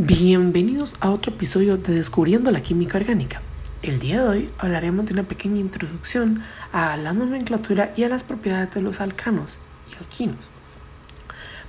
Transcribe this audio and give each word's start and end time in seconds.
Bienvenidos 0.00 0.94
a 1.00 1.10
otro 1.10 1.32
episodio 1.32 1.76
de 1.76 1.92
Descubriendo 1.92 2.52
la 2.52 2.60
Química 2.60 2.98
Orgánica. 2.98 3.42
El 3.82 3.98
día 3.98 4.22
de 4.22 4.28
hoy 4.28 4.50
hablaremos 4.56 5.06
de 5.06 5.14
una 5.14 5.24
pequeña 5.24 5.58
introducción 5.58 6.40
a 6.72 6.96
la 6.96 7.12
nomenclatura 7.12 7.92
y 7.96 8.04
a 8.04 8.08
las 8.08 8.22
propiedades 8.22 8.72
de 8.74 8.80
los 8.80 9.00
alcanos 9.00 9.58
y 9.90 9.96
alquinos. 9.96 10.50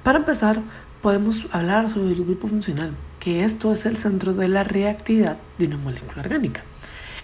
Para 0.04 0.20
empezar, 0.20 0.62
podemos 1.02 1.48
hablar 1.52 1.90
sobre 1.90 2.10
el 2.10 2.24
grupo 2.24 2.48
funcional, 2.48 2.92
que 3.20 3.44
esto 3.44 3.74
es 3.74 3.88
el 3.88 3.98
centro 3.98 4.36
de 4.36 4.48
la 4.48 4.62
reactividad 4.62 5.40
de 5.58 5.66
una 5.66 5.78
molécula 5.78 6.22
orgánica. 6.22 6.64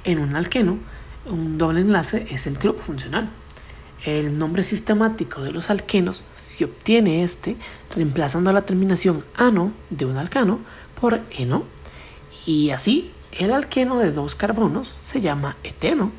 En 0.06 0.18
un 0.18 0.36
alqueno, 0.36 0.80
un 1.28 1.60
doble 1.60 1.82
enlace 1.82 2.26
es 2.32 2.48
el 2.48 2.58
grupo 2.58 2.82
funcional. 2.82 3.30
El 4.06 4.38
nombre 4.38 4.62
sistemático 4.62 5.42
de 5.42 5.52
los 5.52 5.72
alquenos 5.72 6.26
se 6.36 6.64
obtiene 6.64 7.24
este 7.24 7.58
reemplazando 7.96 8.54
la 8.54 8.62
terminación 8.62 9.24
ano 9.36 9.72
de 9.90 10.06
un 10.06 10.18
alcano 10.18 10.60
por 11.02 11.22
eno 11.32 11.64
y 12.46 12.70
así 12.70 13.12
el 13.32 13.52
alqueno 13.52 13.98
de 13.98 14.12
dos 14.12 14.36
carbonos 14.36 14.94
se 15.02 15.22
llama 15.22 15.58
eteno 15.64 16.12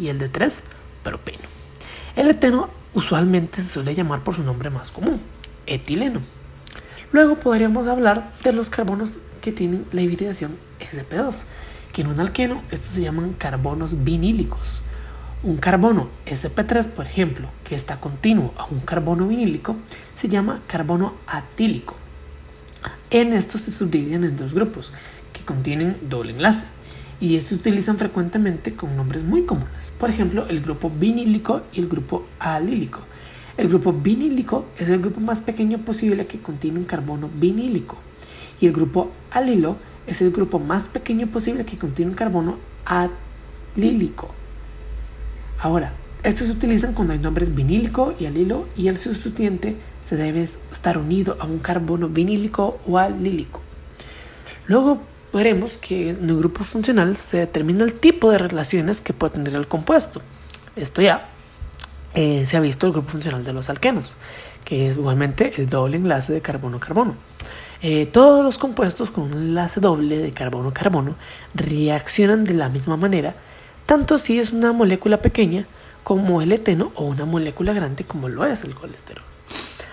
y 0.00 0.08
el 0.08 0.18
de 0.18 0.28
tres 0.28 0.64
propeno. 1.04 1.44
El 2.16 2.28
eteno 2.28 2.70
usualmente 2.92 3.62
se 3.62 3.68
suele 3.68 3.94
llamar 3.94 4.24
por 4.24 4.34
su 4.34 4.42
nombre 4.42 4.68
más 4.68 4.90
común, 4.90 5.20
etileno. 5.66 6.20
Luego 7.12 7.36
podríamos 7.36 7.86
hablar 7.86 8.32
de 8.42 8.52
los 8.52 8.68
carbonos 8.68 9.18
que 9.40 9.52
tienen 9.52 9.86
la 9.92 10.02
hibridación 10.02 10.58
sp2, 10.80 11.44
que 11.92 12.02
en 12.02 12.08
un 12.08 12.18
alqueno 12.18 12.62
estos 12.72 12.90
se 12.90 13.02
llaman 13.02 13.34
carbonos 13.34 14.02
vinílicos. 14.02 14.82
Un 15.40 15.56
carbono 15.58 16.08
sp3, 16.26 16.88
por 16.88 17.06
ejemplo, 17.06 17.48
que 17.62 17.76
está 17.76 18.00
continuo 18.00 18.52
a 18.56 18.64
un 18.64 18.80
carbono 18.80 19.28
vinílico, 19.28 19.76
se 20.16 20.28
llama 20.28 20.62
carbono 20.66 21.14
atílico. 21.28 21.94
En 23.10 23.32
estos 23.32 23.60
se 23.60 23.70
subdividen 23.70 24.24
en 24.24 24.36
dos 24.36 24.52
grupos 24.52 24.92
que 25.32 25.44
contienen 25.44 25.96
doble 26.02 26.32
enlace 26.32 26.66
y 27.20 27.36
estos 27.36 27.50
se 27.50 27.54
utilizan 27.54 27.98
frecuentemente 27.98 28.74
con 28.74 28.96
nombres 28.96 29.22
muy 29.22 29.44
comunes. 29.44 29.92
Por 29.96 30.10
ejemplo, 30.10 30.44
el 30.48 30.60
grupo 30.60 30.90
vinílico 30.90 31.62
y 31.72 31.82
el 31.82 31.88
grupo 31.88 32.26
alílico. 32.40 33.02
El 33.56 33.68
grupo 33.68 33.92
vinílico 33.92 34.66
es 34.76 34.88
el 34.88 34.98
grupo 34.98 35.20
más 35.20 35.40
pequeño 35.40 35.78
posible 35.78 36.26
que 36.26 36.40
contiene 36.40 36.80
un 36.80 36.84
carbono 36.84 37.30
vinílico 37.32 37.96
y 38.60 38.66
el 38.66 38.72
grupo 38.72 39.12
alilo 39.30 39.76
es 40.08 40.20
el 40.20 40.32
grupo 40.32 40.58
más 40.58 40.88
pequeño 40.88 41.28
posible 41.28 41.64
que 41.64 41.78
contiene 41.78 42.10
un 42.10 42.16
carbono 42.16 42.56
alílico. 42.84 44.34
Ahora, 45.60 45.92
estos 46.22 46.46
se 46.46 46.52
utilizan 46.52 46.94
cuando 46.94 47.12
hay 47.12 47.18
nombres 47.18 47.54
vinílico 47.54 48.14
y 48.18 48.26
alilo 48.26 48.66
y 48.76 48.88
el 48.88 48.98
sustituyente 48.98 49.76
se 50.04 50.16
debe 50.16 50.42
estar 50.42 50.98
unido 50.98 51.36
a 51.40 51.46
un 51.46 51.58
carbono 51.58 52.08
vinílico 52.08 52.78
o 52.86 52.98
alílico. 52.98 53.60
Luego 54.66 55.00
veremos 55.32 55.76
que 55.76 56.10
en 56.10 56.28
el 56.28 56.36
grupo 56.36 56.64
funcional 56.64 57.16
se 57.16 57.38
determina 57.38 57.84
el 57.84 57.94
tipo 57.94 58.30
de 58.30 58.38
relaciones 58.38 59.00
que 59.00 59.12
puede 59.12 59.34
tener 59.34 59.54
el 59.54 59.68
compuesto. 59.68 60.20
Esto 60.76 61.02
ya 61.02 61.28
eh, 62.14 62.46
se 62.46 62.56
ha 62.56 62.60
visto 62.60 62.86
el 62.86 62.92
grupo 62.92 63.10
funcional 63.10 63.44
de 63.44 63.52
los 63.52 63.70
alquenos, 63.70 64.16
que 64.64 64.88
es 64.88 64.96
igualmente 64.96 65.52
el 65.56 65.68
doble 65.68 65.96
enlace 65.96 66.32
de 66.32 66.40
carbono-carbono. 66.40 67.14
Eh, 67.80 68.06
todos 68.06 68.44
los 68.44 68.58
compuestos 68.58 69.10
con 69.10 69.24
un 69.24 69.34
enlace 69.34 69.80
doble 69.80 70.18
de 70.18 70.32
carbono-carbono 70.32 71.14
reaccionan 71.54 72.44
de 72.44 72.54
la 72.54 72.68
misma 72.68 72.96
manera, 72.96 73.36
tanto 73.88 74.18
si 74.18 74.38
es 74.38 74.52
una 74.52 74.72
molécula 74.72 75.22
pequeña 75.22 75.66
como 76.04 76.42
el 76.42 76.52
eteno 76.52 76.92
o 76.94 77.04
una 77.04 77.24
molécula 77.24 77.72
grande 77.72 78.04
como 78.04 78.28
lo 78.28 78.44
es 78.44 78.64
el 78.64 78.74
colesterol. 78.74 79.24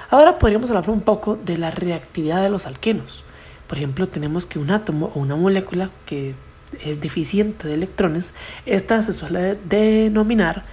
Ahora 0.09 0.37
podríamos 0.37 0.69
hablar 0.69 0.89
un 0.89 0.99
poco 0.99 1.37
de 1.37 1.57
la 1.57 1.71
reactividad 1.71 2.43
de 2.43 2.49
los 2.49 2.65
alquenos. 2.65 3.23
Por 3.67 3.77
ejemplo, 3.77 4.09
tenemos 4.09 4.45
que 4.45 4.59
un 4.59 4.69
átomo 4.69 5.13
o 5.15 5.21
una 5.21 5.37
molécula 5.37 5.91
que 6.05 6.35
es 6.83 6.99
deficiente 6.99 7.69
de 7.69 7.75
electrones, 7.75 8.33
esta 8.65 9.01
se 9.01 9.13
suele 9.13 9.55
denominar 9.63 10.65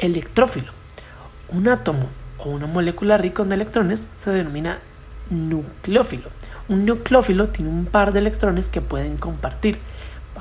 electrófilo. 0.00 0.72
Un 1.50 1.68
átomo 1.68 2.08
o 2.38 2.50
una 2.50 2.66
molécula 2.66 3.18
rica 3.18 3.44
en 3.44 3.52
electrones 3.52 4.08
se 4.14 4.32
denomina 4.32 4.80
nucleófilo. 5.30 6.30
Un 6.68 6.86
nucleófilo 6.86 7.50
tiene 7.50 7.70
un 7.70 7.86
par 7.86 8.12
de 8.12 8.18
electrones 8.18 8.68
que 8.68 8.80
pueden 8.80 9.16
compartir. 9.16 9.78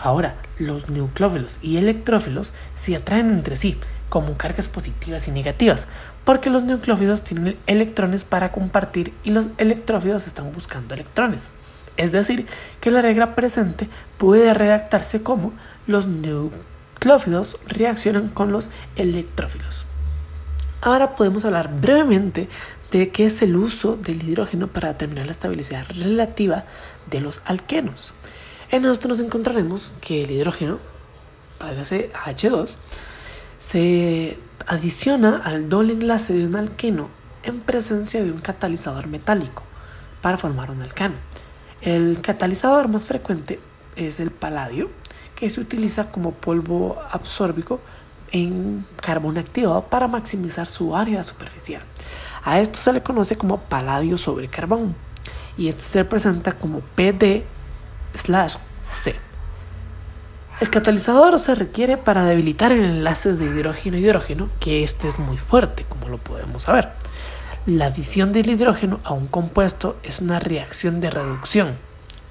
Ahora, 0.02 0.36
los 0.60 0.90
nucleófilos 0.90 1.60
y 1.62 1.78
electrófilos 1.78 2.54
se 2.76 2.96
atraen 2.96 3.32
entre 3.32 3.56
sí, 3.56 3.78
como 4.10 4.38
cargas 4.38 4.68
positivas 4.68 5.28
y 5.28 5.32
negativas, 5.32 5.88
porque 6.24 6.50
los 6.50 6.64
nucleófilos 6.64 7.24
tienen 7.24 7.58
electrones 7.68 8.24
para 8.24 8.52
compartir 8.52 9.14
y 9.24 9.32
los 9.32 9.50
electrófilos 9.58 10.28
están 10.28 10.52
buscando 10.52 10.94
electrones. 10.94 11.52
Es 11.98 12.12
decir, 12.12 12.46
que 12.80 12.92
la 12.92 13.02
regla 13.02 13.36
presente 13.36 13.90
puede 14.18 14.54
redactarse 14.54 15.24
como 15.24 15.54
los 15.88 16.06
nucleófilos 16.06 17.58
reaccionan 17.68 18.30
con 18.30 18.52
los 18.52 18.70
electrófilos. 18.96 19.88
Ahora 20.82 21.16
podemos 21.16 21.44
hablar 21.44 21.72
brevemente 21.82 22.48
de 22.92 23.10
qué 23.10 23.26
es 23.26 23.42
el 23.42 23.56
uso 23.56 23.98
del 23.98 24.24
hidrógeno 24.24 24.68
para 24.68 24.90
determinar 24.90 25.26
la 25.26 25.32
estabilidad 25.32 25.86
relativa 25.90 26.66
de 27.10 27.20
los 27.20 27.42
alquenos. 27.46 28.14
En 28.70 28.84
esto 28.84 29.08
nos 29.08 29.22
encontraremos 29.22 29.94
que 30.02 30.24
el 30.24 30.32
hidrógeno, 30.32 30.80
hágase 31.60 32.12
H2, 32.12 32.76
se 33.60 34.38
adiciona 34.68 35.38
al 35.38 35.70
doble 35.70 35.94
enlace 35.94 36.34
de 36.34 36.46
un 36.46 36.56
alqueno 36.58 37.08
en 37.44 37.62
presencia 37.62 38.22
de 38.22 38.30
un 38.30 38.40
catalizador 38.40 39.08
metálico 39.08 39.64
para 40.22 40.38
formar 40.38 40.70
un 40.70 40.82
alcano. 40.82 41.16
El 41.82 42.20
catalizador 42.22 42.90
más 42.90 43.06
frecuente 43.06 43.62
es 43.96 44.20
el 44.20 44.32
paladio, 44.32 44.90
que 45.34 45.50
se 45.50 45.62
utiliza 45.62 46.12
como 46.12 46.34
polvo 46.34 46.98
absórbico 47.10 47.80
en 48.34 48.86
carbón 49.02 49.38
activado 49.38 49.84
para 49.84 50.10
maximizar 50.10 50.68
su 50.68 50.94
área 50.94 51.24
superficial. 51.24 51.84
A 52.44 52.60
esto 52.60 52.80
se 52.80 52.92
le 52.92 53.02
conoce 53.02 53.38
como 53.38 53.62
paladio 53.62 54.18
sobre 54.18 54.50
carbón 54.50 54.94
y 55.58 55.70
esto 55.70 55.84
se 55.84 56.00
representa 56.04 56.58
como 56.60 56.82
PD/C. 58.14 59.16
El 60.60 60.70
catalizador 60.72 61.38
se 61.38 61.54
requiere 61.54 61.98
para 61.98 62.26
debilitar 62.26 62.72
el 62.72 62.84
enlace 62.84 63.34
de 63.34 63.46
hidrógeno-hidrógeno, 63.46 64.50
que 64.60 64.84
este 64.84 65.08
es 65.08 65.20
muy 65.20 65.38
fuerte, 65.38 65.86
como 65.88 66.10
lo 66.10 66.18
podemos 66.18 66.64
saber. 66.64 66.90
La 67.68 67.88
adición 67.88 68.34
del 68.34 68.50
hidrógeno 68.50 69.00
a 69.04 69.14
un 69.14 69.28
compuesto 69.28 69.98
es 70.02 70.20
una 70.20 70.40
reacción 70.40 71.00
de 71.00 71.12
reducción. 71.12 71.78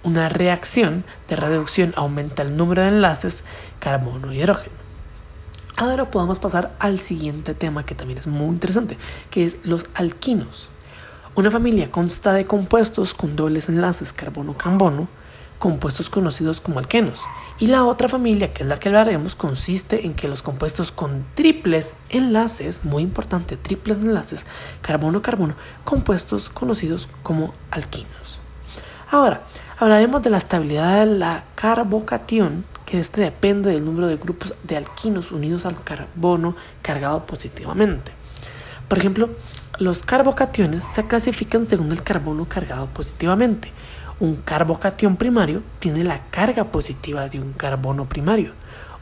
Una 0.02 0.28
reacción 0.28 1.04
de 1.28 1.36
reducción 1.36 1.92
aumenta 1.94 2.42
el 2.42 2.56
número 2.56 2.82
de 2.82 2.88
enlaces 2.88 3.44
carbono-hidrógeno. 3.80 4.74
Ahora 5.76 6.10
podemos 6.10 6.38
pasar 6.38 6.74
al 6.78 6.98
siguiente 6.98 7.54
tema 7.54 7.84
que 7.84 7.94
también 7.94 8.18
es 8.18 8.26
muy 8.26 8.48
interesante, 8.48 8.96
que 9.30 9.44
es 9.44 9.58
los 9.64 9.86
alquinos. 9.94 10.70
Una 11.34 11.50
familia 11.50 11.90
consta 11.90 12.32
de 12.32 12.46
compuestos 12.46 13.12
con 13.12 13.36
dobles 13.36 13.68
enlaces 13.68 14.14
carbono-carbono, 14.14 15.06
compuestos 15.58 16.10
conocidos 16.10 16.60
como 16.60 16.78
alquenos. 16.78 17.22
Y 17.58 17.68
la 17.68 17.84
otra 17.84 18.08
familia, 18.08 18.52
que 18.52 18.62
es 18.62 18.68
la 18.68 18.78
que 18.78 18.88
hablaremos, 18.88 19.34
consiste 19.34 20.06
en 20.06 20.14
que 20.14 20.28
los 20.28 20.42
compuestos 20.42 20.92
con 20.92 21.24
triples 21.34 21.94
enlaces, 22.10 22.84
muy 22.84 23.02
importante, 23.02 23.56
triples 23.56 23.98
enlaces, 23.98 24.46
carbono-carbono, 24.82 25.54
compuestos 25.84 26.48
conocidos 26.48 27.08
como 27.22 27.54
alquinos. 27.70 28.40
Ahora, 29.10 29.42
hablaremos 29.78 30.22
de 30.22 30.30
la 30.30 30.38
estabilidad 30.38 31.00
de 31.00 31.06
la 31.06 31.44
carbocatión, 31.54 32.64
que 32.84 33.00
este 33.00 33.20
depende 33.20 33.70
del 33.70 33.84
número 33.84 34.06
de 34.06 34.16
grupos 34.16 34.54
de 34.62 34.76
alquinos 34.76 35.32
unidos 35.32 35.66
al 35.66 35.82
carbono 35.82 36.54
cargado 36.82 37.26
positivamente. 37.26 38.12
Por 38.88 38.98
ejemplo, 38.98 39.30
los 39.78 40.02
carbocationes 40.02 40.84
se 40.84 41.06
clasifican 41.06 41.66
según 41.66 41.90
el 41.92 42.02
carbono 42.02 42.48
cargado 42.48 42.86
positivamente. 42.86 43.72
Un 44.18 44.36
carbocatión 44.36 45.16
primario 45.16 45.62
tiene 45.78 46.02
la 46.02 46.22
carga 46.30 46.64
positiva 46.64 47.28
de 47.28 47.38
un 47.38 47.52
carbono 47.52 48.08
primario. 48.08 48.52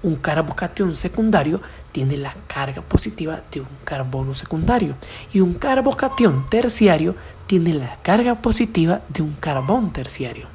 Un 0.02 0.16
carbocatión 0.16 0.96
secundario 0.96 1.61
tiene 1.93 2.16
la 2.16 2.34
carga 2.49 2.82
positiva 2.82 3.40
de 3.52 3.61
un 3.61 3.69
carbono 3.84 4.34
secundario. 4.34 4.96
Y 5.32 5.38
un 5.38 5.55
carbocatión 5.55 6.46
terciario 6.50 7.14
tiene 7.46 7.75
la 7.75 7.96
carga 8.02 8.43
positiva 8.43 9.02
de 9.08 9.22
un 9.22 9.34
carbón 9.34 9.93
terciario. 9.93 10.49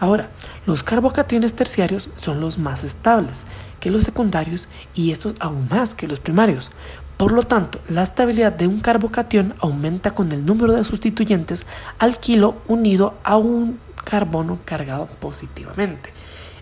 Ahora, 0.00 0.30
los 0.64 0.82
carbocationes 0.82 1.54
terciarios 1.54 2.08
son 2.16 2.40
los 2.40 2.58
más 2.58 2.84
estables 2.84 3.44
que 3.80 3.90
los 3.90 4.04
secundarios 4.04 4.70
y 4.94 5.12
estos 5.12 5.34
aún 5.40 5.68
más 5.68 5.94
que 5.94 6.08
los 6.08 6.20
primarios. 6.20 6.70
Por 7.18 7.32
lo 7.32 7.42
tanto, 7.42 7.80
la 7.90 8.02
estabilidad 8.02 8.52
de 8.52 8.66
un 8.66 8.80
carbocatión 8.80 9.54
aumenta 9.60 10.12
con 10.12 10.32
el 10.32 10.46
número 10.46 10.72
de 10.72 10.84
sustituyentes 10.84 11.66
al 11.98 12.18
kilo 12.18 12.56
unido 12.66 13.18
a 13.24 13.36
un 13.36 13.78
carbono 14.02 14.58
cargado 14.64 15.06
positivamente. 15.06 16.12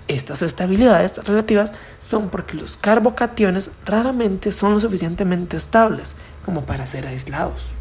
Estas 0.08 0.40
estabilidades 0.40 1.18
relativas 1.24 1.72
son 1.98 2.30
porque 2.30 2.56
los 2.56 2.76
carbocationes 2.78 3.70
raramente 3.84 4.52
son 4.52 4.72
lo 4.72 4.80
suficientemente 4.80 5.56
estables 5.56 6.16
como 6.44 6.64
para 6.64 6.86
ser 6.86 7.06
aislados. 7.06 7.74